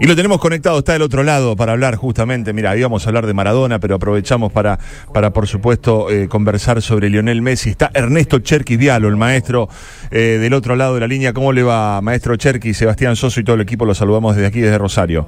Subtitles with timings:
[0.00, 3.26] Y lo tenemos conectado, está del otro lado para hablar justamente, mira, íbamos a hablar
[3.26, 4.78] de Maradona, pero aprovechamos para,
[5.12, 7.70] para por supuesto, eh, conversar sobre Lionel Messi.
[7.70, 9.68] Está Ernesto Cherky Vialo, el maestro
[10.10, 11.32] eh, del otro lado de la línea.
[11.32, 13.84] ¿Cómo le va, maestro Cherky, Sebastián Soso y todo el equipo?
[13.84, 15.26] Lo saludamos desde aquí, desde Rosario.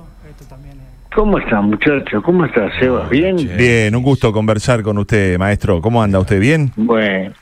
[1.14, 2.22] ¿Cómo está, muchacho?
[2.22, 3.08] ¿Cómo está, Seba?
[3.08, 3.36] ¿Bien?
[3.36, 5.80] Bien, un gusto conversar con usted, maestro.
[5.80, 6.38] ¿Cómo anda usted?
[6.38, 6.70] ¿Bien?
[6.76, 7.32] Bueno,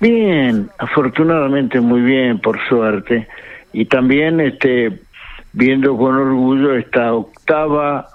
[0.00, 3.28] bien, afortunadamente muy bien, por suerte.
[3.74, 5.00] Y también este
[5.52, 8.08] viendo con orgullo esta octava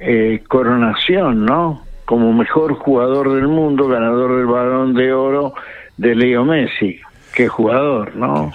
[0.00, 1.82] eh, coronación, ¿no?
[2.04, 5.54] Como mejor jugador del mundo, ganador del balón de oro
[5.96, 6.98] de Leo Messi.
[7.34, 8.52] Qué jugador, ¿no?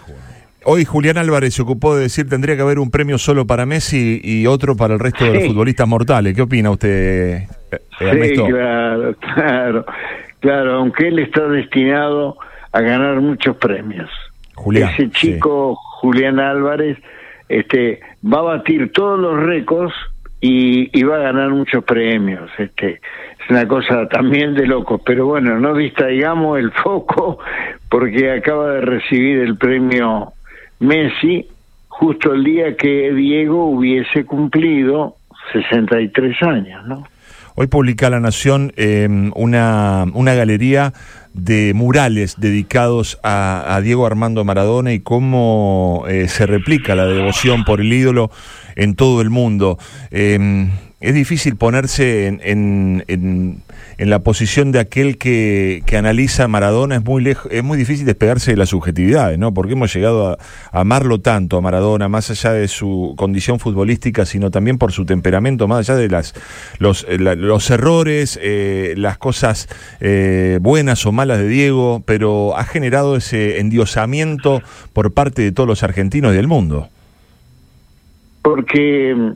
[0.66, 4.20] Hoy Julián Álvarez se ocupó de decir tendría que haber un premio solo para Messi
[4.22, 6.36] y otro para el resto de los futbolistas mortales.
[6.36, 9.86] ¿Qué opina usted, eh, Sí, claro, claro,
[10.42, 12.38] claro, aunque él está destinado
[12.74, 14.10] a ganar muchos premios.
[14.56, 16.98] Julián, Ese chico Julián Álvarez
[17.50, 19.94] este va a batir todos los récords
[20.40, 22.50] y, va a ganar muchos premios.
[22.58, 27.40] Este es una cosa también de locos, pero bueno, no distraigamos el foco
[27.90, 30.34] porque acaba de recibir el premio
[30.80, 31.48] Messi
[31.88, 35.16] justo el día que Diego hubiese cumplido
[35.52, 37.04] 63 años, ¿no?
[37.60, 40.94] Hoy publica La Nación eh, una, una galería
[41.34, 47.82] de murales dedicados a, Diego Armando Maradona y cómo eh, se replica la devoción por
[47.82, 48.30] el ídolo
[48.76, 49.80] en todo el mundo.
[50.12, 50.70] Eh,
[51.00, 53.64] es difícil ponerse en,
[54.00, 58.58] la posición de aquel que, que analiza Maradona, es muy, es muy difícil despegarse de
[58.58, 59.54] las subjetividades, ¿no?
[59.54, 60.38] Porque hemos llegado a,
[60.72, 65.68] amarlo tanto a Maradona, más allá de su condición futbolística, sino también por su temperamento,
[65.68, 66.34] más allá de las,
[66.80, 73.18] los, eh, errores, eh, las cosas eh, buenas o malas de Diego, pero ha generado
[73.18, 76.90] ese endiosamiento por parte de todos los argentinos y del mundo.
[78.42, 79.36] Porque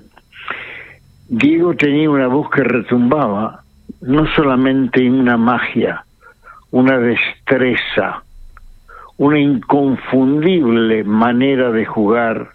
[1.33, 3.63] Diego tenía una voz que retumbaba,
[4.01, 6.03] no solamente una magia,
[6.71, 8.21] una destreza,
[9.15, 12.49] una inconfundible manera de jugar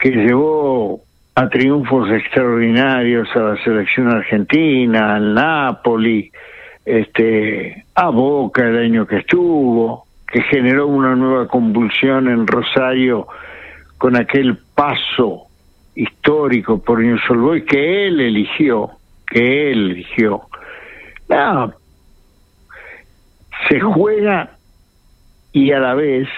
[0.00, 1.00] que llevó
[1.36, 6.32] a triunfos extraordinarios a la selección argentina, al Napoli,
[6.84, 13.28] este, a Boca el año que estuvo, que generó una nueva convulsión en Rosario
[13.96, 15.45] con aquel paso
[15.96, 18.90] histórico por Newell's que él eligió,
[19.26, 20.42] que él eligió.
[21.28, 21.72] No,
[23.68, 24.50] se juega
[25.52, 26.28] y a la vez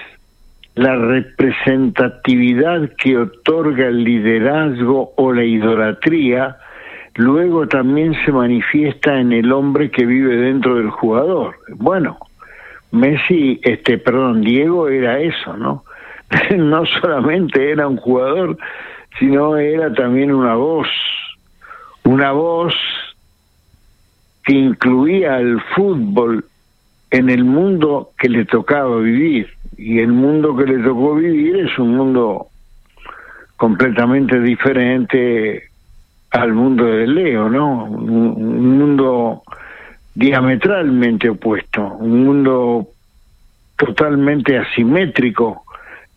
[0.74, 6.56] la representatividad que otorga el liderazgo o la idolatría
[7.16, 11.56] luego también se manifiesta en el hombre que vive dentro del jugador.
[11.74, 12.16] Bueno,
[12.92, 15.82] Messi, este, perdón, Diego era eso, ¿no?
[16.56, 18.56] no solamente era un jugador,
[19.18, 20.88] sino era también una voz,
[22.04, 22.74] una voz
[24.44, 26.44] que incluía al fútbol
[27.10, 29.48] en el mundo que le tocaba vivir.
[29.76, 32.48] Y el mundo que le tocó vivir es un mundo
[33.56, 35.64] completamente diferente
[36.30, 37.84] al mundo de Leo, ¿no?
[37.84, 39.42] Un, mundo
[40.14, 42.88] diametralmente opuesto, un mundo
[43.76, 45.62] totalmente asimétrico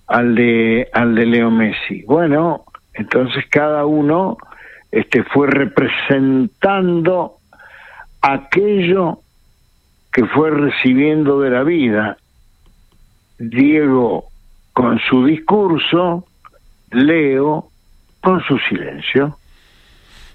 [0.08, 2.04] al de al de Leo Messi.
[2.04, 4.38] Bueno, entonces cada uno
[4.92, 7.38] este, fue representando
[8.22, 9.20] aquello
[10.12, 12.18] que fue recibiendo de la vida.
[13.40, 14.26] Diego
[14.74, 16.26] con su discurso,
[16.92, 17.70] Leo
[18.20, 19.38] con su silencio.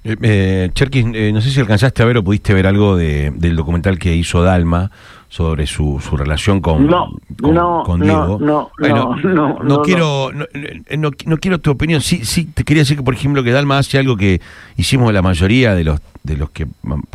[0.02, 3.56] Eh, eh, eh, no sé si alcanzaste a ver o pudiste ver algo de, del
[3.56, 4.90] documental que hizo Dalma
[5.36, 7.10] sobre su, su relación con, no,
[7.42, 8.38] no, Diego.
[8.40, 12.00] No, no, no, no, quiero, no, quiero tu opinión.
[12.00, 14.40] Sí, sí, te quería decir que, por ejemplo, que Dalma hace algo que
[14.78, 16.66] hicimos la mayoría de los de los que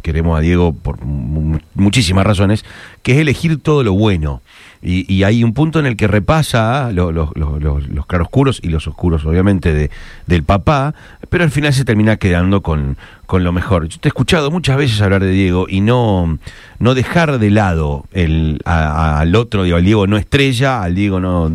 [0.03, 2.63] queremos a Diego por muchísimas razones,
[3.03, 4.41] que es elegir todo lo bueno.
[4.83, 9.25] Y, hay un punto en el que repasa los, los, los, claroscuros y los oscuros,
[9.25, 9.91] obviamente, de,
[10.25, 10.95] del papá,
[11.29, 12.97] pero al final se termina quedando con,
[13.31, 13.87] con lo mejor.
[13.87, 16.37] Yo te he escuchado muchas veces hablar de Diego y no,
[16.79, 21.49] no dejar de lado el, al otro, digo, al Diego no estrella, al Diego no.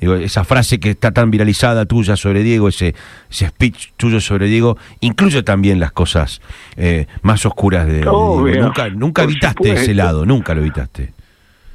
[0.00, 2.96] Digo, esa frase que está tan viralizada tuya sobre Diego, ese,
[3.30, 6.42] ese speech tuyo sobre Diego, incluye también las cosas
[6.76, 8.44] eh, más oscuras de, Diego.
[8.48, 11.12] Nunca, nunca evitaste ese lado, nunca lo evitaste.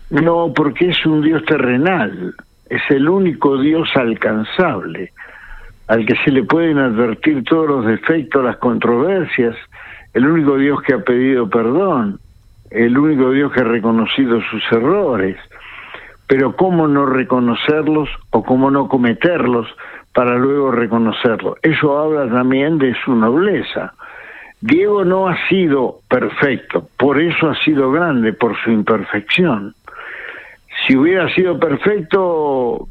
[0.09, 2.35] No, porque es un Dios terrenal,
[2.69, 5.13] es el único Dios alcanzable,
[5.87, 9.55] al que se le pueden advertir todos los defectos, las controversias,
[10.13, 12.19] el único Dios que ha pedido perdón,
[12.71, 15.37] el único Dios que ha reconocido sus errores.
[16.27, 19.67] Pero ¿cómo no reconocerlos o cómo no cometerlos
[20.15, 21.57] para luego reconocerlo.
[21.61, 23.93] Eso habla también de su nobleza.
[24.61, 29.75] Diego no ha sido perfecto, por eso ha sido grande, por su imperfección.
[30.87, 32.87] Si hubiera sido perfecto,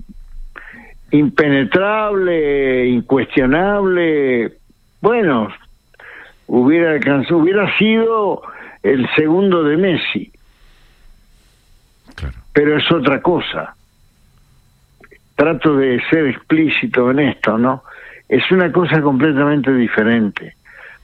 [1.15, 4.53] impenetrable, incuestionable,
[5.01, 5.49] bueno,
[6.49, 8.43] hubiera alcanzado, hubiera sido
[8.83, 10.33] el segundo de Messi.
[12.53, 13.77] Pero es otra cosa.
[15.37, 17.85] Trato de ser explícito en esto, ¿no?
[18.29, 20.55] Es una cosa completamente diferente.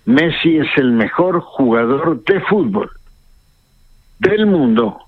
[0.07, 2.91] Messi es el mejor jugador de fútbol
[4.19, 4.99] del mundo.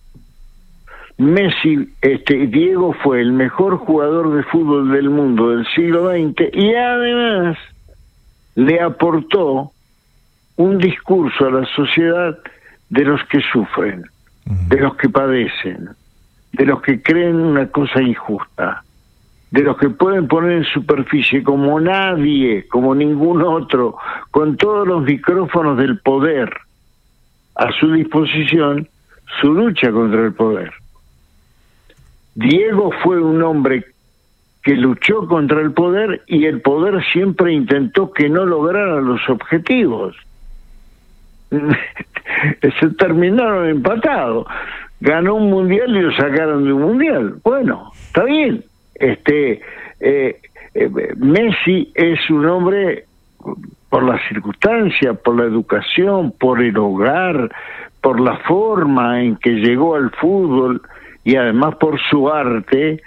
[1.18, 6.74] Messi, este Diego fue el mejor jugador de fútbol del mundo del siglo XX y
[6.74, 7.58] además
[8.54, 9.72] le aportó
[10.56, 12.38] un discurso a la sociedad
[12.90, 14.04] de los que sufren,
[14.44, 15.90] de los que padecen,
[16.52, 18.82] de los que creen una cosa injusta,
[19.50, 23.96] de los que pueden poner en superficie como nadie, como ningún otro,
[24.30, 26.50] con todos los micrófonos del poder
[27.54, 28.88] a su disposición,
[29.40, 30.72] su lucha contra el poder.
[32.34, 33.84] Diego fue un hombre
[34.62, 40.16] que luchó contra el poder y el poder siempre intentó que no lograra los objetivos.
[42.80, 44.46] Se terminaron empatados.
[45.00, 47.34] Ganó un mundial y lo sacaron de un mundial.
[47.42, 48.64] Bueno, está bien.
[48.94, 49.60] Este
[50.00, 50.40] eh,
[50.74, 53.04] eh, Messi es un hombre
[53.88, 57.50] por las circunstancias, por la educación, por el hogar,
[58.00, 60.80] por la forma en que llegó al fútbol
[61.24, 63.02] y además por su arte,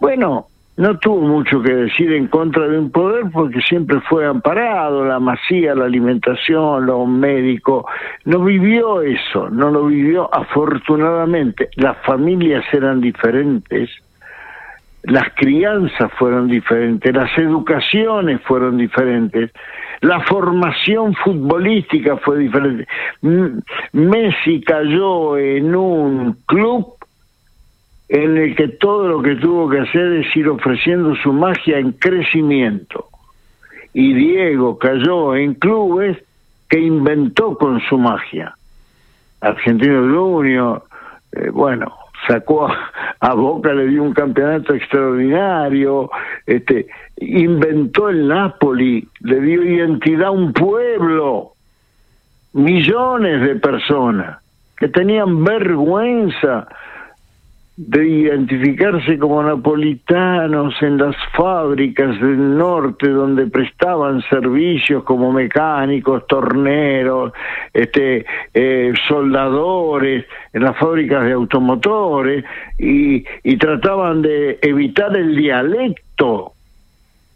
[0.00, 0.46] bueno,
[0.78, 5.18] no tuvo mucho que decir en contra de un poder porque siempre fue amparado, la
[5.18, 7.84] masía, la alimentación, los médicos,
[8.24, 11.68] no vivió eso, no lo vivió afortunadamente.
[11.74, 13.90] Las familias eran diferentes,
[15.02, 19.50] las crianzas fueron diferentes, las educaciones fueron diferentes,
[20.00, 22.86] la formación futbolística fue diferente.
[23.92, 26.97] Messi cayó en un club
[28.08, 31.92] en el que todo lo que tuvo que hacer es ir ofreciendo su magia en
[31.92, 33.06] crecimiento.
[33.92, 36.16] Y Diego cayó en clubes
[36.68, 38.54] que inventó con su magia.
[39.40, 40.84] Argentino Junior,
[41.32, 41.94] eh, bueno,
[42.26, 42.68] sacó
[43.20, 46.10] a, Boca, le dio un campeonato extraordinario,
[46.46, 46.86] este,
[47.18, 51.52] inventó el Napoli, le dio identidad a un pueblo,
[52.52, 54.38] millones de personas
[54.76, 56.68] que tenían vergüenza
[57.80, 67.32] de identificarse como napolitanos en las fábricas del norte donde prestaban servicios como mecánicos, torneros,
[67.72, 72.44] este, eh, soldadores, en las fábricas de automotores
[72.80, 76.54] y, y trataban de evitar el dialecto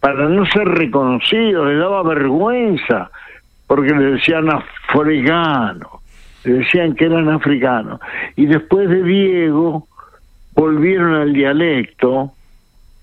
[0.00, 3.12] para no ser reconocidos, les daba vergüenza
[3.68, 6.00] porque le decían africanos,
[6.42, 8.00] le decían que eran africanos.
[8.34, 9.86] Y después de Diego,
[10.54, 12.32] volvieron al dialecto,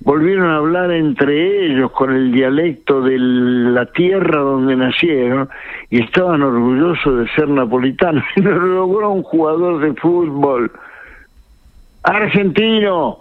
[0.01, 5.49] volvieron a hablar entre ellos con el dialecto de la tierra donde nacieron
[5.89, 8.23] y estaban orgullosos de ser napolitanos.
[8.35, 10.71] Y lo logró un jugador de fútbol
[12.03, 13.17] argentino.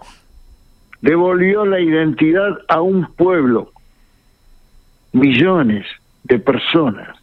[1.01, 3.71] Devolvió la identidad a un pueblo.
[5.11, 5.85] Millones
[6.23, 7.17] de personas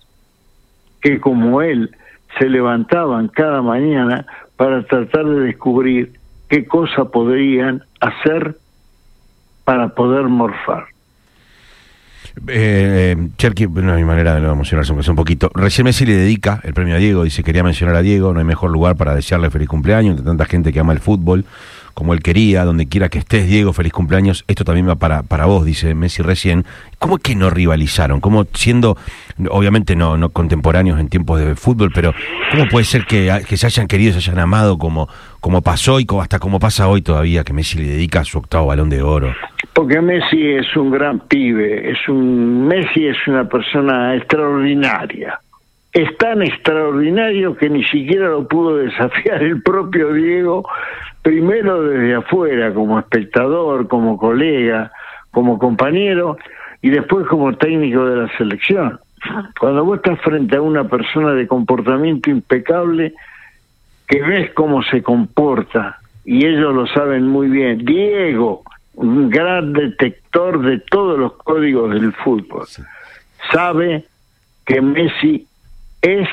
[1.01, 1.95] que como él
[2.39, 8.57] se levantaban cada mañana para tratar de descubrir qué cosa podrían hacer
[9.65, 10.87] para poder morfar.
[12.49, 15.51] Eh, Cherky, no hay manera de no emocionarse, un poquito.
[15.55, 18.45] Recién Messi le dedica el premio a Diego, dice, quería mencionar a Diego, no hay
[18.45, 21.45] mejor lugar para desearle feliz cumpleaños, de tanta gente que ama el fútbol
[21.97, 24.45] como él quería, donde quiera que estés, Diego, feliz cumpleaños.
[24.49, 26.67] Esto también va para, para vos, dice Messi recién.
[26.99, 28.21] ¿Cómo es que no rivalizaron?
[28.21, 28.99] ¿Cómo siendo,
[29.49, 32.13] obviamente no, no contemporáneos en tiempos de fútbol, pero
[32.51, 35.09] cómo puede ser que, que se hayan querido, se hayan amado como,
[35.47, 38.91] como pasó y hasta como pasa hoy todavía, que Messi le dedica su octavo balón
[38.91, 39.33] de oro?
[39.75, 45.39] Porque Messi es un gran pibe, es un Messi es una persona extraordinaria
[45.93, 50.69] es tan extraordinario que ni siquiera lo pudo desafiar el propio Diego,
[51.23, 54.91] primero desde afuera, como espectador, como colega,
[55.31, 56.37] como compañero,
[56.83, 58.99] y después como técnico de la selección.
[59.59, 63.15] Cuando vos estás frente a una persona de comportamiento impecable,
[64.07, 68.63] que ves cómo se comporta, y ellos lo saben muy bien, Diego,
[68.95, 72.67] un gran detector de todos los códigos del fútbol,
[73.53, 74.05] sabe
[74.65, 75.47] que Messi
[76.03, 76.29] es,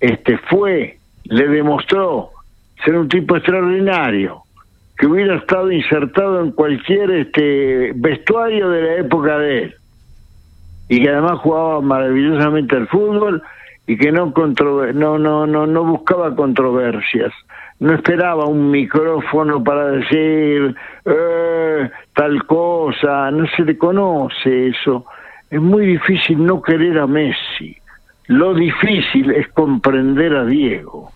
[0.00, 2.30] este, fue, le demostró
[2.84, 4.42] ser un tipo extraordinario,
[4.96, 9.74] que hubiera estado insertado en cualquier este vestuario de la época de él
[10.88, 13.42] y que además jugaba maravillosamente al fútbol
[13.86, 17.32] y que no no no no no buscaba controversias.
[17.80, 20.74] No esperaba un micrófono para decir
[21.04, 25.04] eh, tal cosa no se le conoce eso.
[25.50, 27.76] Es muy difícil no querer a Messi.
[28.28, 31.10] Lo difícil es comprender a Diego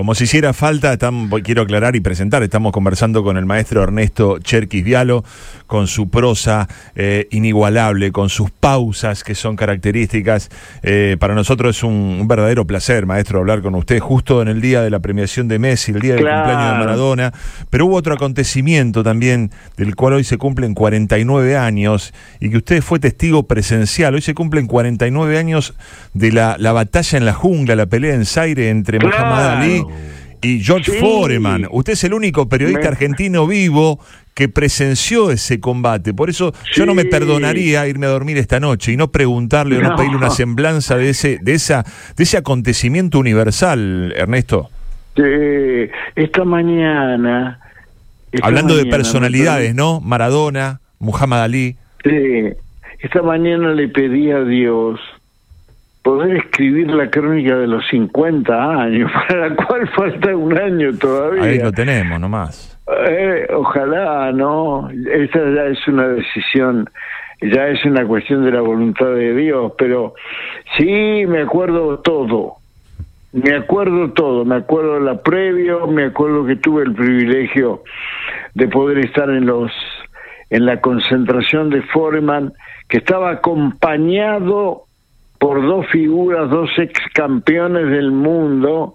[0.00, 0.96] como si hiciera falta,
[1.44, 5.26] quiero aclarar y presentar, estamos conversando con el maestro Ernesto Cherkis Vialo,
[5.66, 10.48] con su prosa eh, inigualable, con sus pausas que son características.
[10.82, 14.80] Eh, para nosotros es un, verdadero placer, maestro, hablar con usted justo en el día
[14.80, 17.34] de la premiación de Messi, el día del cumpleaños de Maradona.
[17.68, 22.80] Pero hubo otro acontecimiento también, del cual hoy se cumplen 49 años y que usted
[22.80, 24.14] fue testigo presencial.
[24.14, 25.74] Hoy se cumplen 49 años
[26.14, 29.84] de la, la batalla en la jungla, la pelea en Zaire entre Muhammad Ali
[30.42, 31.66] y George Foreman.
[31.70, 34.00] Usted es el único periodista argentino vivo
[34.34, 36.14] que presenció ese combate.
[36.14, 39.82] Por eso yo no me perdonaría irme a dormir esta noche y no preguntarle o
[39.82, 41.84] no pedirle una semblanza de ese, de esa,
[42.16, 44.70] de ese acontecimiento universal, Ernesto.
[46.16, 47.60] esta mañana.
[48.42, 50.00] Hablando de personalidades, ¿no?
[50.00, 51.76] Maradona, Muhammad Ali.
[52.04, 52.44] Sí.
[53.00, 55.00] Esta mañana le pedí a Dios
[56.02, 61.44] poder escribir la crónica de los 50 años, para la cual falta un año todavía.
[61.44, 62.78] Ahí lo tenemos nomás.
[63.08, 64.90] Eh, ojalá, ¿no?
[64.90, 66.88] Esa ya es una decisión,
[67.40, 70.14] ya es una cuestión de la voluntad de Dios, pero
[70.76, 72.54] sí me acuerdo todo.
[73.32, 77.84] Me acuerdo todo, me acuerdo la previo, me acuerdo que tuve el privilegio
[78.54, 79.70] de poder estar en los
[80.50, 82.52] en la concentración de Foreman,
[82.88, 84.86] que estaba acompañado
[85.40, 88.92] por dos figuras, dos ex campeones del mundo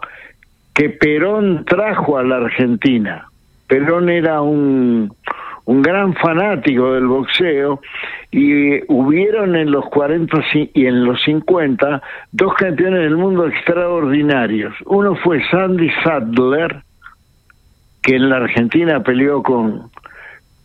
[0.75, 3.25] que Perón trajo a la Argentina.
[3.67, 5.11] Perón era un,
[5.65, 7.81] un gran fanático del boxeo
[8.29, 10.37] y hubieron en los 40
[10.75, 14.75] y en los 50 dos campeones del mundo extraordinarios.
[14.85, 16.83] Uno fue Sandy Sadler,
[18.03, 19.89] que en la Argentina peleó con,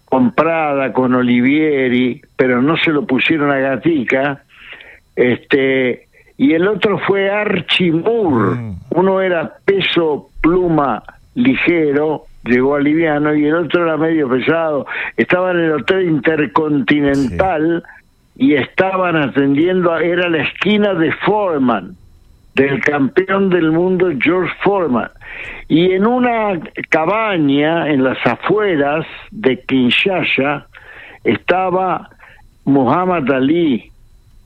[0.04, 4.42] con Prada, con Olivieri, pero no se lo pusieron a Gatica,
[5.16, 8.56] este, y el otro fue Archie Moore.
[8.56, 8.76] Mm.
[8.90, 11.02] Uno era peso pluma
[11.34, 14.86] ligero, llegó a liviano, y el otro era medio pesado.
[15.16, 17.82] Estaba en el Hotel Intercontinental
[18.36, 21.94] y estaban atendiendo, era la esquina de Foreman,
[22.54, 25.10] del campeón del mundo George Foreman.
[25.68, 30.66] Y en una cabaña en las afueras de Kinshasa
[31.22, 32.08] estaba
[32.64, 33.89] Muhammad Ali,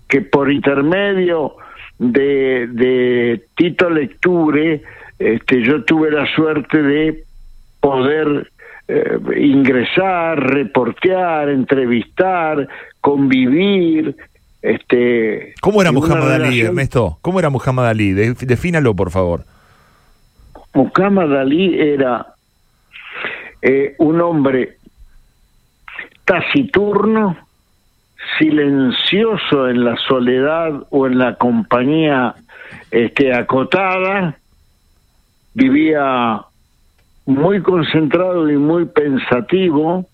[0.08, 1.56] que por intermedio
[1.98, 4.82] de, de Tito Lecture,
[5.18, 7.24] este, yo tuve la suerte de
[7.80, 8.50] poder
[8.88, 12.68] eh, ingresar, reportear, entrevistar,
[13.00, 14.16] convivir.
[14.60, 17.18] Este, ¿Cómo era Muhammad Ali, Ernesto?
[17.20, 18.12] ¿Cómo era Muhammad Ali?
[18.12, 19.44] defínalo, por favor.
[20.74, 22.26] Muhammad Ali era
[23.62, 24.76] eh, un hombre
[26.24, 27.36] taciturno,
[28.38, 32.34] silencioso en la soledad o en la compañía
[32.90, 34.36] este, acotada,
[35.54, 36.42] vivía
[37.26, 40.06] muy concentrado y muy pensativo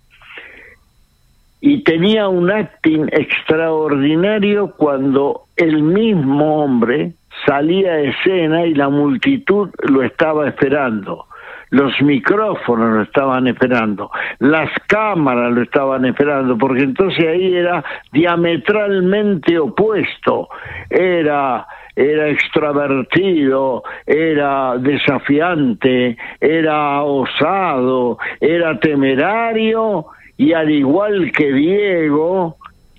[1.61, 7.13] y tenía un acting extraordinario cuando el mismo hombre
[7.47, 11.27] salía a escena y la multitud lo estaba esperando
[11.71, 19.59] los micrófonos lo estaban esperando, las cámaras lo estaban esperando, porque entonces ahí era diametralmente
[19.59, 20.49] opuesto,
[20.89, 32.57] era era extravertido, era desafiante, era osado, era temerario y al igual que Diego,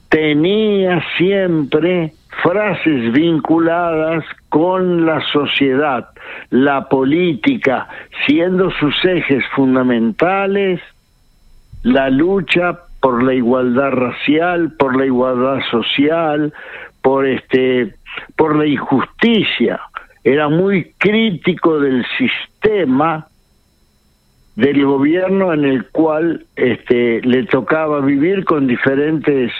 [0.09, 2.13] tenía siempre
[2.43, 6.09] frases vinculadas con la sociedad,
[6.49, 7.87] la política,
[8.25, 10.81] siendo sus ejes fundamentales
[11.83, 16.53] la lucha por la igualdad racial, por la igualdad social,
[17.01, 17.95] por este
[18.35, 19.81] por la injusticia.
[20.23, 23.27] Era muy crítico del sistema
[24.55, 29.51] del gobierno en el cual este le tocaba vivir con diferentes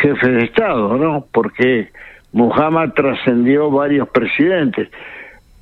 [0.00, 1.26] jefes de estado, ¿no?
[1.32, 1.90] Porque
[2.32, 4.88] Muhammad trascendió varios presidentes.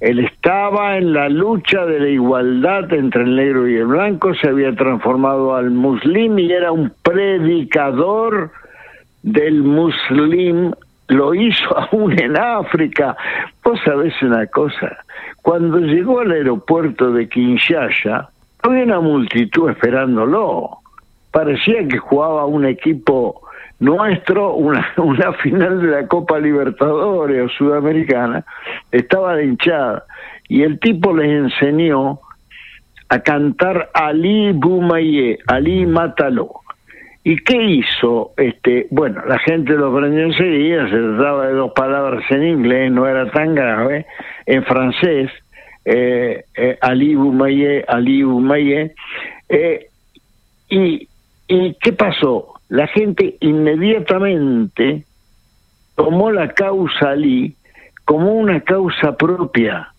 [0.01, 4.49] Él estaba en la lucha de la igualdad entre el negro y el blanco, se
[4.49, 8.51] había transformado al muslim y era un predicador
[9.23, 10.73] del muslim,
[11.09, 13.15] lo hizo aún en África.
[13.63, 14.97] Vos sabés una cosa,
[15.43, 18.31] cuando llegó al aeropuerto de Kinshasa,
[18.63, 20.80] había una multitud esperándolo.
[21.31, 23.43] Parecía que jugaba un equipo
[23.81, 28.45] nuestro, una, una final de la Copa Libertadores o Sudamericana,
[28.93, 30.05] estaba de hinchada.
[30.49, 32.21] Y el tipo les enseñó
[33.09, 36.61] a cantar Ali Bumaye, Ali Mátalo.
[37.23, 38.33] ¿Y qué hizo?
[38.37, 43.07] Este, bueno, la gente lo aprendió enseguida, se trataba de dos palabras en inglés, no
[43.07, 44.07] era tan grave,
[44.47, 45.31] en francés,
[45.85, 48.95] eh, eh, Ali Bumaye, Ali Bumaye.
[49.49, 49.87] Eh,
[50.71, 51.09] y,
[51.53, 52.55] ¿Y qué pasó?
[52.69, 55.05] La gente inmediatamente
[55.97, 57.57] tomó la causa Ali
[58.05, 59.93] como una causa propia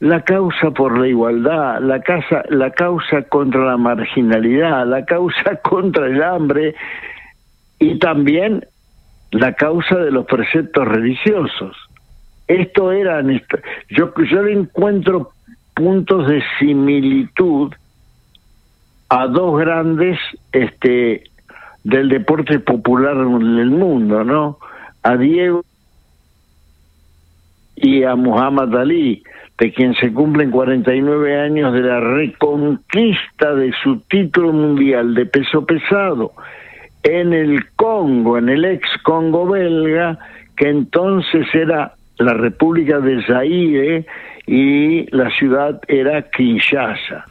[0.00, 6.06] la causa por la igualdad, la, casa, la causa contra la marginalidad, la causa contra
[6.06, 6.74] el hambre
[7.78, 8.64] y también
[9.30, 11.76] la causa de los preceptos religiosos.
[12.46, 13.22] Esto era,
[13.90, 15.30] yo, yo le encuentro
[15.74, 17.72] puntos de similitud
[19.10, 20.18] a dos grandes
[20.52, 21.24] este,
[21.84, 24.58] del deporte popular en el mundo, ¿no?
[25.02, 25.64] A Diego
[27.74, 29.22] y a Muhammad Ali
[29.58, 35.66] de quien se cumplen 49 años de la reconquista de su título mundial de peso
[35.66, 36.32] pesado
[37.02, 40.18] en el Congo, en el ex Congo belga,
[40.56, 44.06] que entonces era la República de Zaire
[44.46, 47.24] y la ciudad era Kinshasa.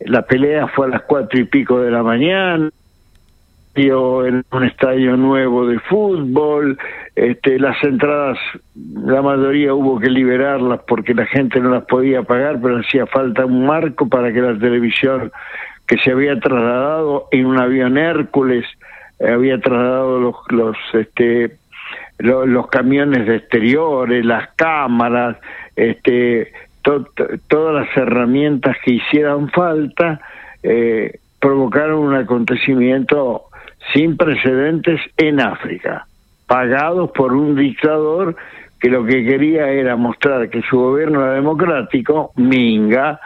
[0.00, 2.70] La pelea fue a las cuatro y pico de la mañana,
[3.74, 6.78] en un estadio nuevo de fútbol,
[7.14, 8.38] este, las entradas,
[8.74, 13.46] la mayoría hubo que liberarlas porque la gente no las podía pagar, pero hacía falta
[13.46, 15.32] un marco para que la televisión
[15.86, 18.64] que se había trasladado en un avión Hércules,
[19.18, 21.56] eh, había trasladado los, los, este,
[22.18, 25.36] los, camiones de exteriores, las cámaras,
[25.74, 30.20] este, todas las herramientas que hicieran falta,
[30.62, 33.44] eh, provocaron un acontecimiento
[33.92, 36.06] sin precedentes en África,
[36.46, 38.36] pagados por un dictador
[38.78, 43.20] que lo que quería era mostrar que su gobierno era democrático, Minga,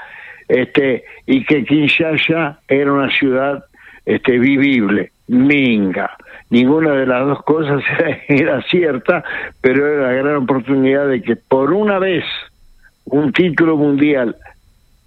[0.49, 3.64] este, y que Kinshasa era una ciudad
[4.05, 6.17] este, vivible, Minga.
[6.51, 7.83] Ninguna de las dos cosas
[8.29, 9.25] era cierta,
[9.61, 12.25] pero era la gran oportunidad de que por una vez
[13.07, 14.37] un título mundial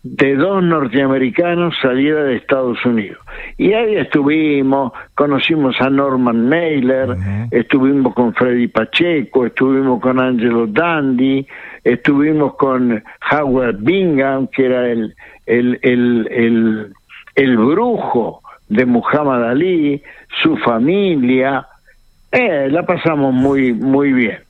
[0.04, 3.18] de dos norteamericanos saliera de Estados Unidos.
[3.58, 7.18] Y ahí estuvimos, conocimos a Norman Mailer,
[7.52, 11.46] estuvimos con Freddy Pacheco, estuvimos con Angelo Dandy,
[11.84, 15.14] estuvimos con Howard Bingham, que era el,
[15.46, 16.94] el, el, el,
[17.36, 20.02] el brujo de Muhammad Ali,
[20.42, 21.66] su familia.
[22.32, 24.47] Eh, la pasamos muy, muy bien.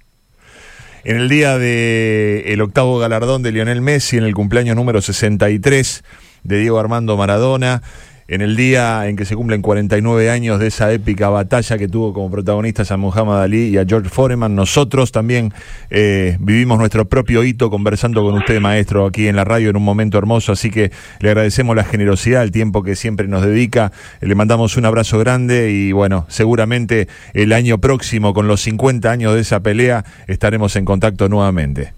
[1.08, 6.04] En el día del el octavo galardón de Lionel Messi, en el cumpleaños número 63
[6.44, 7.82] de Diego Armando Maradona,
[8.28, 12.14] en el día en que se cumplen 49 años de esa épica batalla que tuvo
[12.14, 15.54] como protagonistas a Muhammad Ali y a George Foreman, nosotros también
[15.90, 19.84] eh, vivimos nuestro propio hito conversando con usted, maestro, aquí en la radio en un
[19.84, 24.36] momento hermoso, así que le agradecemos la generosidad, el tiempo que siempre nos dedica, le
[24.36, 29.42] mandamos un abrazo grande y bueno, seguramente el año próximo, con los 50 años de
[29.42, 31.97] esa pelea, estaremos en contacto nuevamente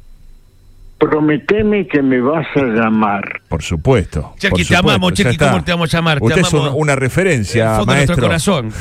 [1.00, 3.42] prometeme que me vas a llamar.
[3.48, 4.34] Por supuesto.
[4.38, 6.20] Chequi, te amamos, Chequi, ¿cómo te vamos a llamar?
[6.22, 8.16] Usted es una referencia, maestro.
[8.18, 8.72] De corazón.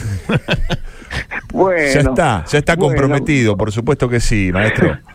[1.52, 1.92] bueno.
[1.92, 4.98] Ya está, ya está comprometido, por supuesto que sí, maestro.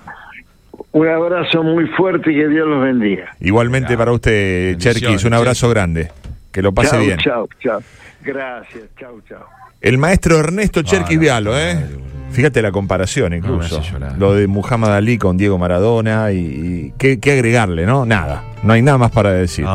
[0.93, 3.35] Un abrazo muy fuerte y que Dios los bendiga.
[3.39, 6.11] Igualmente para usted, Cherkis, un abrazo grande.
[6.51, 7.17] Que lo pase bien.
[7.17, 7.81] Chao, chao.
[8.21, 9.43] Gracias, chao, chao.
[9.81, 11.83] El maestro Ernesto Cherkis Vialo, ¿eh?
[12.33, 13.81] Fíjate la comparación incluso.
[14.17, 18.05] lo de Muhammad Ali con Diego Maradona y, ¿qué, agregarle, ¿no?
[18.05, 18.43] Nada.
[18.63, 19.65] No hay nada más para decir.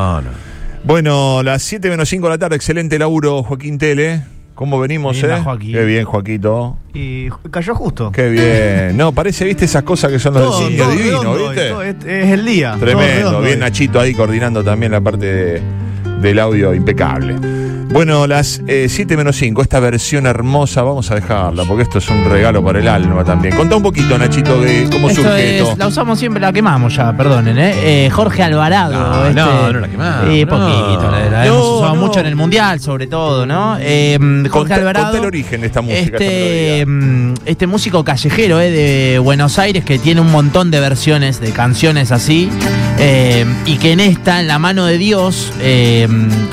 [0.83, 4.23] Bueno, las 7 menos 5 de la tarde, excelente laburo, Joaquín Tele.
[4.55, 5.41] ¿Cómo venimos, eh?
[5.71, 6.77] Qué bien, Joaquito.
[6.93, 8.11] Y cayó justo.
[8.11, 8.97] Qué bien.
[8.97, 11.89] No, parece, viste, esas cosas que son los del cine divino, ¿viste?
[11.89, 12.75] es, el día.
[12.77, 13.41] Tremendo.
[13.41, 15.61] bien Nachito ahí coordinando también la parte
[16.21, 17.58] del audio impecable.
[17.91, 22.07] Bueno, las 7 eh, menos 5, esta versión hermosa, vamos a dejarla, porque esto es
[22.09, 23.55] un regalo para el alma también.
[23.55, 25.75] Contá un poquito, Nachito, de cómo surge esto.
[25.75, 28.05] La usamos siempre, la quemamos ya, perdonen, ¿eh?
[28.05, 28.93] eh Jorge Alvarado.
[28.93, 30.25] No, este, no, no la quemamos.
[30.29, 33.77] Eh, poquito, la, hemos usado mucho en el Mundial, sobre todo, ¿no?
[33.79, 35.07] Eh, Jorge Alvarado.
[35.07, 36.17] Conté el origen de esta música.
[36.17, 41.41] Este, mm, este músico callejero eh, de Buenos Aires que tiene un montón de versiones
[41.41, 42.49] de canciones así,
[43.65, 45.51] y que en esta, en la mano de Dios,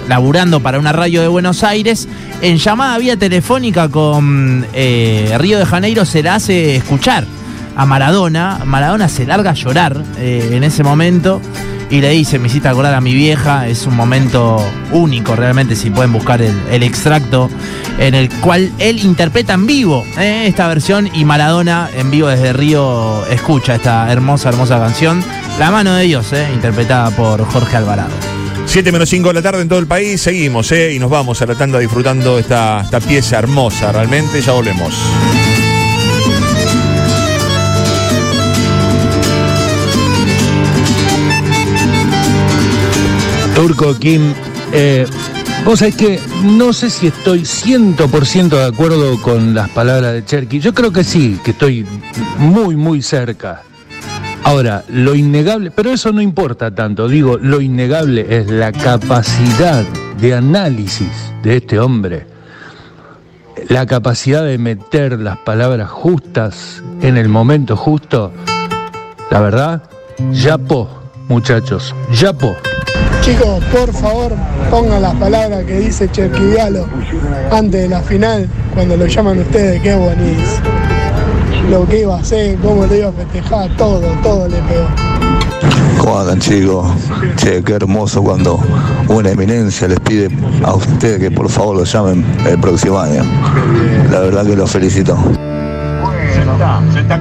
[0.09, 2.09] laburando para una radio de Buenos Aires,
[2.43, 7.25] en llamada vía telefónica con eh, Río de Janeiro se la hace escuchar
[7.77, 8.61] a Maradona.
[8.65, 11.41] Maradona se larga a llorar eh, en ese momento.
[11.89, 14.59] y le dice, me hiciste acordar a mi vieja, es un momento
[14.91, 17.49] único realmente, si pueden buscar el, extracto,
[18.01, 22.53] en el cual él interpreta en vivo eh, esta versión y Maradona en vivo desde
[22.53, 25.23] Río escucha esta hermosa, hermosa canción,
[25.61, 28.46] La mano de Dios, interpretada por Jorge Alvarado.
[28.67, 30.93] 7 menos 5 de la tarde en todo el país, seguimos, ¿eh?
[30.93, 34.95] Y nos vamos a la tanda disfrutando esta, esta pieza hermosa, realmente, ya volvemos.
[43.55, 44.35] Turco Kim,
[44.73, 45.07] eh,
[45.65, 50.61] vos sabés que no sé si estoy 100% de acuerdo con las palabras de Cherky.
[50.61, 51.87] Yo creo que sí, que estoy
[52.37, 53.63] muy, muy cerca.
[54.47, 59.83] Ahora, lo innegable, pero eso no importa tanto, digo, lo innegable es la capacidad
[60.21, 61.11] de análisis
[61.43, 62.29] de este hombre,
[63.69, 68.31] la capacidad de meter las palabras justas en el momento justo.
[69.33, 69.83] La verdad,
[70.31, 70.91] yapo,
[71.27, 72.55] muchachos, yapo.
[73.23, 74.33] Chicos, por favor,
[74.71, 76.87] pongan las palabras que dice Cherquidialo
[77.51, 80.96] antes de la final, cuando lo llaman ustedes, qué buenísimo.
[81.71, 84.87] Lo que iba a hacer, cómo lo iba a festejar, todo, todo le pegó.
[85.99, 86.87] ¿Cómo andan chicos?
[87.37, 88.61] Che, qué hermoso cuando
[89.09, 90.29] una eminencia les pide
[90.63, 93.25] a ustedes que por favor lo llamen el próximo año.
[94.11, 95.19] La verdad que los felicito.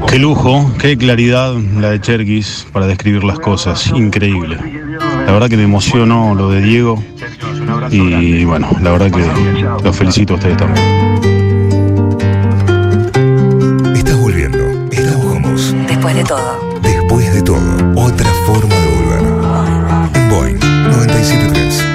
[0.07, 4.57] Qué lujo, qué claridad la de Cherkis para describir las cosas, increíble.
[5.25, 7.03] La verdad que me emocionó lo de Diego
[7.89, 11.34] y bueno, la verdad que los felicito a ustedes también.
[16.05, 17.59] Después de todo.
[17.95, 20.13] Otra forma de volver.
[20.13, 21.94] En Boeing 973.